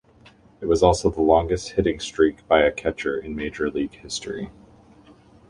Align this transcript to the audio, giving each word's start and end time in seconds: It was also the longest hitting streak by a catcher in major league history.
It 0.61 0.65
was 0.65 0.81
also 0.81 1.11
the 1.11 1.21
longest 1.21 1.73
hitting 1.73 1.99
streak 1.99 2.47
by 2.47 2.61
a 2.63 2.71
catcher 2.71 3.15
in 3.19 3.35
major 3.35 3.69
league 3.69 3.93
history. 3.93 4.49